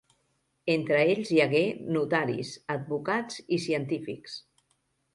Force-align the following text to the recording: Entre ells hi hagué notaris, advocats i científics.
Entre 0.75 1.01
ells 1.11 1.33
hi 1.35 1.37
hagué 1.43 1.61
notaris, 1.99 2.57
advocats 2.79 3.41
i 3.59 3.63
científics. 3.71 4.43